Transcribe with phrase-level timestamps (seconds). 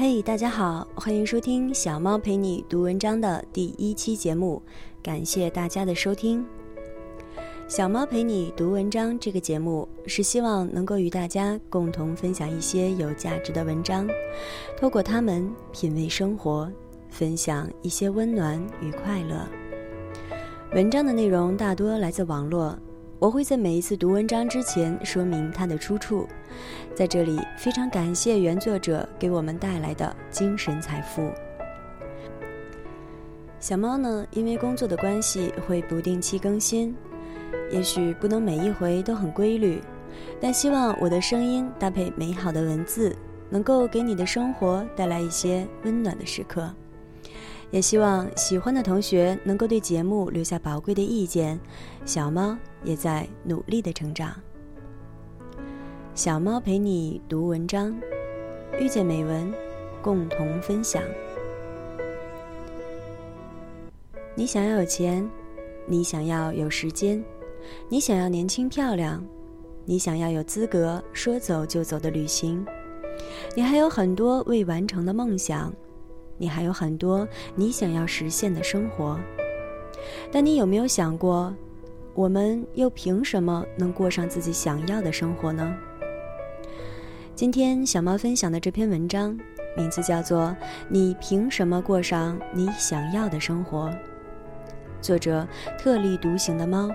[0.00, 4.62] 嘿，大家好，欢迎收听小猫陪你读文章的第一期节目，
[5.02, 6.46] 感谢大家的收听。
[7.66, 14.06] 小猫陪你读文章这个节目是希望能够与大家共同分享一些有价值的文章，
[14.78, 16.70] 透过它们品味生活，
[17.10, 19.48] 分享一些温暖与快乐。
[20.76, 22.78] 文章的内容大多来自网络。
[23.20, 26.28] 我会在每一次读文章之前说明它的出处，
[26.94, 31.28] 在这里非常感谢原作者给我们带来的精神财富。
[33.58, 36.94] 小猫呢，因为工作的关系会不定期更新，
[37.72, 39.80] 也许不能每一回都很规律，
[40.40, 43.16] 但希望我的声音搭配美好的文字，
[43.50, 46.72] 能够给你的生活带来一些温暖的时刻。
[47.70, 51.58] 也希望喜欢的同学能够对节目留下宝贵的意见。
[52.04, 54.34] 小猫也在努力的成长。
[56.14, 57.94] 小猫陪你读文章，
[58.80, 59.52] 遇见美文，
[60.02, 61.02] 共同分享。
[64.34, 65.28] 你想要有钱，
[65.86, 67.22] 你想要有时间，
[67.88, 69.22] 你想要年轻漂亮，
[69.84, 72.64] 你想要有资格说走就走的旅行，
[73.54, 75.72] 你还有很多未完成的梦想。
[76.38, 79.18] 你还有很多你想要实现的生活，
[80.32, 81.54] 但你有没有想过，
[82.14, 85.76] 我们又凭什么能过上自己想要的生活呢？
[87.34, 89.38] 今天小猫分享的这篇文章，
[89.76, 90.44] 名字叫做
[90.88, 93.88] 《你凭什么过上你想要的生活》，
[95.00, 95.46] 作者
[95.78, 96.90] 特立独行的猫。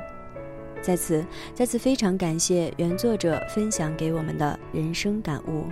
[0.81, 5.67] 在此，再次非常感谢原作者分享给我们的人生感悟。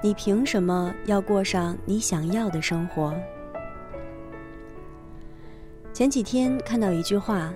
[0.00, 3.12] 你凭什么要过上你想要的生活？
[5.92, 7.52] 前几天看到一句话：“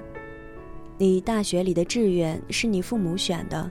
[0.98, 3.70] 你大学里的志愿是你父母选的，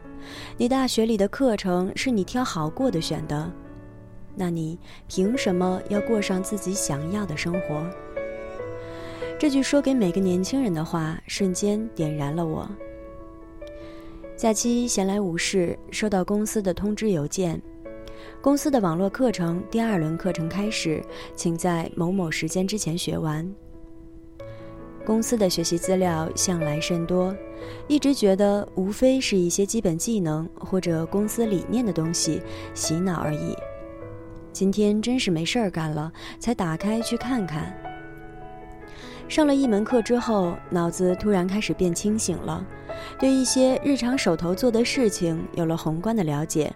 [0.56, 3.52] 你大学里的课程是你挑好过的选的，
[4.36, 7.86] 那你凭什么要过上自己想要的生活？”
[9.38, 12.70] 这句说给每个年轻人的话，瞬间点燃了我。
[14.38, 17.62] 假期闲来无事，收到公司的通知邮件。
[18.42, 21.04] 公司的网络课程第二轮课程开始，
[21.36, 23.50] 请在某某时间之前学完。
[25.06, 27.36] 公司的学习资料向来甚多，
[27.88, 32.42] 一直觉得无非是一些基本技能或者公司理念的东西，
[32.74, 33.56] 洗脑而已。
[34.54, 37.76] 今天真是没事儿干了，才打开去看看。
[39.28, 42.64] 上了一门课之后，脑子突然开始变清醒了，
[43.18, 46.72] 对一些日常手头做的事情有了宏观的了解。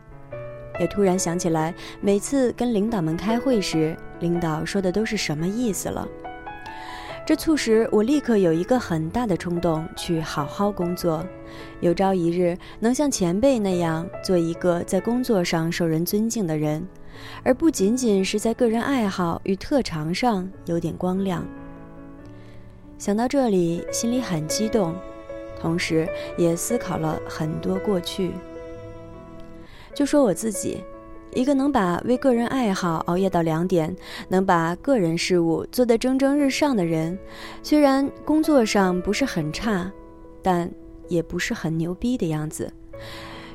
[0.79, 6.07] 也突然想起来，每次跟领导们开会时，领导说的都是什么意思了。
[7.25, 11.25] 这促使我立刻有一个很大的冲动，去好好工作，
[11.79, 16.87] 有朝一日能像前辈那样做一个在工作上受人尊敬的人，
[17.43, 21.43] 而不仅仅是在个人爱好与特长上有点光亮。
[22.99, 24.93] 想到这里，心里很激动，
[25.59, 26.07] 同时
[26.37, 28.33] 也思考了很多过去。
[29.95, 30.83] 就说我自己，
[31.33, 33.95] 一个能把为个人爱好熬夜到两点，
[34.27, 37.17] 能把个人事务做得蒸蒸日上的人，
[37.63, 39.89] 虽然工作上不是很差，
[40.43, 40.69] 但
[41.07, 42.71] 也不是很牛逼的样子。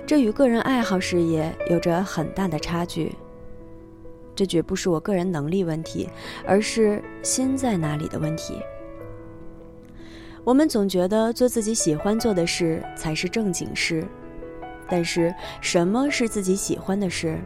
[0.06, 3.14] 这与个人爱好事业有着很大的差距。
[4.34, 6.08] 这绝不是我个人能力问题，
[6.46, 8.54] 而是心在哪里的问题。
[10.42, 14.06] 我们总觉得做自己喜欢做的事才是正经事。
[14.90, 17.38] 但是，什么是自己喜欢的事，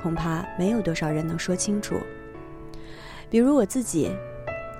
[0.00, 1.96] 恐怕没有多少人能说清楚。
[3.28, 4.10] 比如我自己，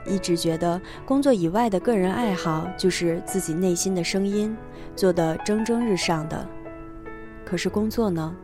[0.06, 4.56] 一直觉得工作以外的个人爱好就是自己内心的声音，
[4.96, 6.48] 做得蒸蒸日上的。
[7.44, 8.34] 可是工作呢，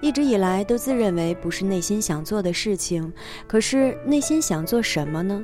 [0.00, 3.12] 一直以来都自认为不是内心想做的事情。
[3.46, 5.42] 可是内心想做什么呢？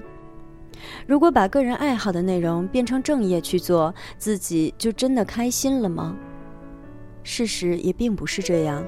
[1.06, 6.16] 如果把个人爱好的内容变成正业去做，自己就真的开心了吗？
[7.22, 8.84] 事实也并不是这样，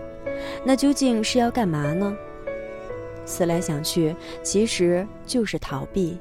[0.65, 2.17] 那究竟是要干嘛呢？
[3.25, 6.19] 思来想去，其实就是逃避。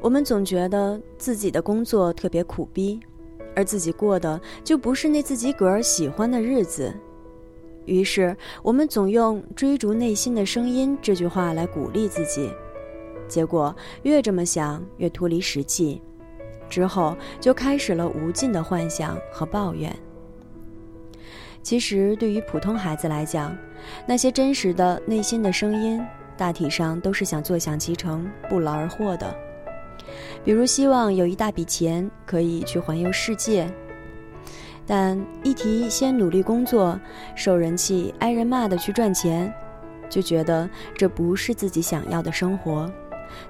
[0.00, 3.00] 我们总觉得自己的工作特别苦逼，
[3.56, 6.94] 而自己过的就不是那自己个儿喜欢的日子，
[7.86, 12.48] 于是我们总用“追逐内心的声音”这句话来鼓励自己，
[13.26, 16.00] 结果越这么想，越脱离实际。
[16.68, 19.94] 之后就开始了无尽的幻想和抱怨。
[21.62, 23.56] 其实，对于普通孩子来讲，
[24.06, 26.00] 那些真实的内心的声音，
[26.36, 29.34] 大体上都是想坐享其成、不劳而获的。
[30.44, 33.66] 比如，希望有一大笔钱可以去环游世界；
[34.86, 36.98] 但一提先努力工作、
[37.34, 39.52] 受人气、挨人骂的去赚钱，
[40.08, 42.88] 就觉得这不是自己想要的生活，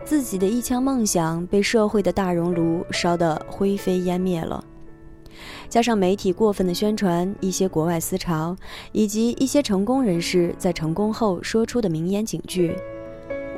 [0.05, 4.63] 自己的一腔梦想被社会的大熔炉烧得灰飞烟灭了。
[5.69, 8.57] 加上媒体过分的宣传一些国外思潮，
[8.93, 12.75] 以及一些成功人士在成功后说出的名言警句，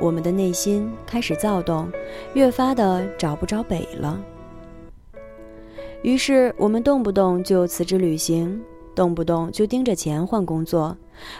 [0.01, 1.89] 我们的内心开始躁动，
[2.33, 4.19] 越发的找不着北了。
[6.01, 8.61] 于是，我们动不动就辞职旅行，
[8.95, 10.97] 动不动就盯着钱换工作，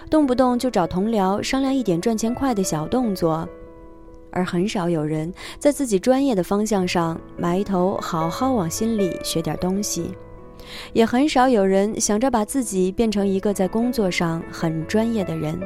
[0.10, 3.48] 动不动就找同僚商量一点赚钱快的小动作，
[4.32, 10.12] 而很少有人在自己专业的方向上埋头好好往心里学点东西，
[10.94, 15.60] 也很少有人想着把自己变成一个在工作上很专业的人。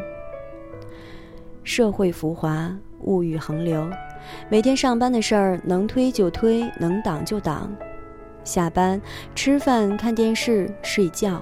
[1.64, 3.90] 社会浮华，物欲横流，
[4.50, 7.74] 每天上班的事儿能推就推，能挡就挡。
[8.44, 9.02] 下班、
[9.34, 11.42] 吃饭、看电视、睡觉，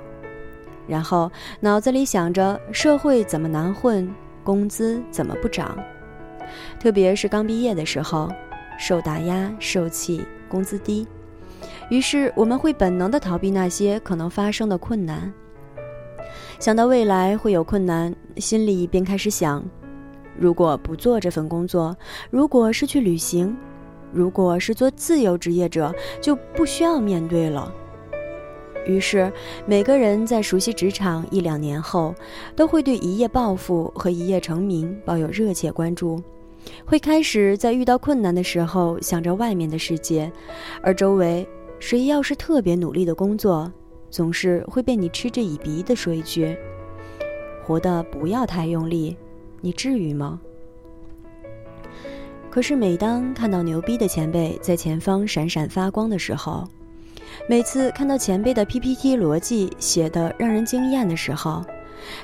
[0.88, 4.08] 然后脑子里想着社会怎么难混，
[4.44, 5.76] 工资怎么不涨。
[6.80, 8.30] 特别是刚毕业的时候，
[8.78, 11.08] 受打压、受气，工资低，
[11.90, 15.32] 于是我们会本能的逃避那些可能发生的困难。
[16.60, 19.64] 想到未来会有困难，心里便开始想：
[20.38, 21.96] 如果不做这份工作，
[22.30, 23.56] 如果是去旅行。
[24.14, 27.74] 如果是做自由职业者，就不需要面对了。
[28.86, 29.32] 于是，
[29.66, 32.14] 每个人在熟悉职场一两年后，
[32.54, 36.22] 都会对一夜暴富和一夜成名抱有热切关注，
[36.86, 40.32] 会开始在遇到困难的时候想着外面的世界，
[40.82, 41.48] 而周围
[41.80, 43.72] 谁要是特别努力的工作，
[44.10, 46.56] 总是会被你嗤之以鼻的说一句
[47.66, 49.16] ：“活得不要太用力，
[49.62, 50.40] 你至于吗？”
[52.52, 56.68] 可是，每当看到牛逼的前辈在前方闪闪发光的时候，
[57.48, 61.64] 每次看到前辈的 PPT 逻辑写得让人惊艳的时候，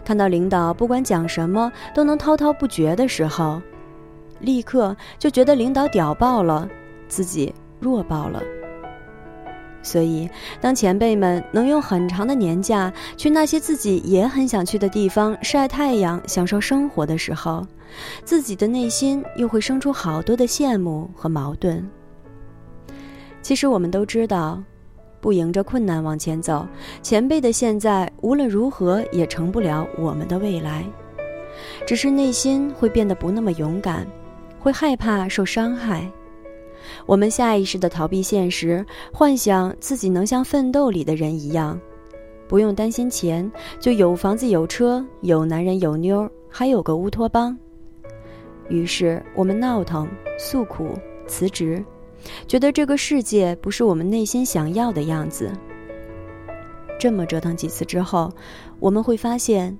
[0.04, 3.62] 看到领导不管讲什么都能滔滔不绝的时候，
[4.40, 6.68] 立刻就觉得领导屌爆了，
[7.08, 8.42] 自己弱爆了。
[9.84, 10.30] 所以，
[10.60, 17.66] 当前辈们能用很长的年假去那些自己也很想去的地方晒太阳、享受生活的时候，
[18.26, 21.88] 自己的内心又会生出好多的羡慕和矛盾。
[23.42, 24.62] 其实，我们都知道，
[25.22, 26.68] 不迎着困难往前走，
[27.02, 30.84] 前辈的现在无论如何也成不了我们的未来，
[31.86, 34.06] 只是内心会变得不那么勇敢，
[34.68, 36.12] 会害怕受伤害。
[37.06, 41.80] 我们下意识地逃避现实，幻想自己能像奋斗里的人一样，
[42.50, 43.50] 不用担心钱，
[43.80, 47.58] 就有房子、有车、有男人、有妞，还有个乌托邦。
[48.68, 50.06] 于是我们闹腾、
[50.38, 51.82] 诉苦、辞职，
[52.46, 55.50] 觉得这个世界不是我们内心想要的样子。
[57.00, 58.30] 这么折腾几次之后，
[58.82, 59.78] 我们会发现，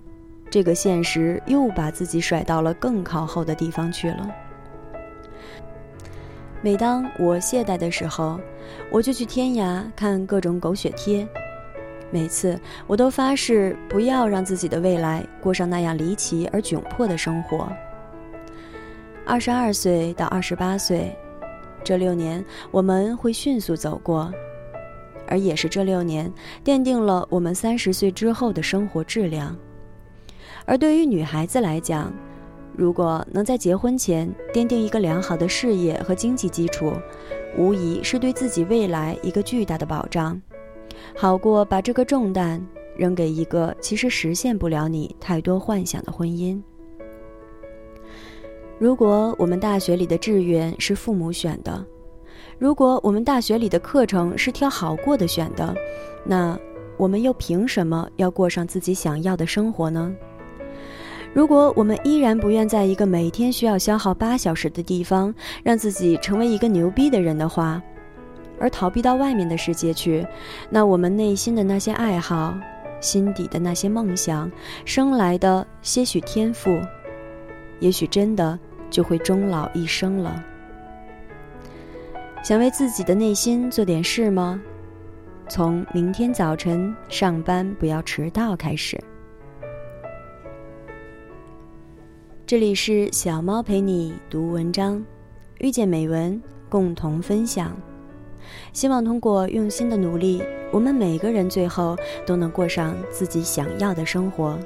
[0.50, 4.34] 这个现实又把自己甩到了更靠后的地方去了。
[6.62, 8.40] 每当我懈怠的时候，
[8.92, 11.28] 我就去天涯看各种狗血贴。
[12.10, 17.72] 每次我都发誓不要让自己的未来过上那样离奇而窘迫的生活。
[19.26, 21.14] 二十二岁到二十八岁，
[21.84, 24.32] 这六年我们会迅速走过，
[25.28, 26.32] 而也是这六年
[26.64, 29.56] 奠定了我们三十岁之后的生活质量。
[30.66, 32.12] 而对于女孩子来讲，
[32.78, 36.94] 如果能在结婚前奠定一个良好的事业和经济基础，
[37.58, 40.40] 无疑是对自己未来一个巨大的保障，
[41.16, 42.64] 好过把这个重担
[42.96, 46.62] 扔给一个其实实现不了你太多幻想的婚姻。
[48.78, 51.84] 如果我们大学里的志愿是父母选的，
[52.60, 55.76] 如果我们大学里的课程是挑好过的选的，
[56.24, 56.56] 那
[56.96, 60.16] 我们又凭什么要过上自己想要的生活呢？
[61.38, 67.80] 如果我们依然不愿在一个每天需要消耗八小时的地方，让自己成为一个牛逼的人的话，
[68.60, 70.26] 而逃避到外面的世界去，
[70.68, 72.58] 那我们内心的那些爱好，
[73.00, 74.52] 心底的那些梦想，
[74.84, 76.76] 生来的些许天赋，
[77.82, 78.58] 也许真的
[78.90, 80.44] 就会终老一生了。
[82.44, 84.60] 想为自己的内心做点事吗？
[85.48, 89.00] 从明天早晨上班不要迟到开始。
[92.48, 95.04] 这里是小猫陪你读文章，
[95.60, 97.76] 遇见美文，共同分享。
[98.72, 104.58] 希望通过用心的努力，我们每个人最后都能过上自己想要的生活。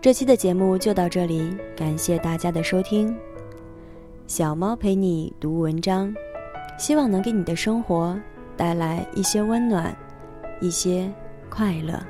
[0.00, 3.12] 这期的节目就到这里，感谢大家的收听。
[4.28, 6.14] 小猫陪你读文章，
[6.78, 8.16] 希望能给你的生活
[8.56, 9.92] 带来一些温暖，
[10.60, 11.12] 一些
[11.50, 12.00] 快乐。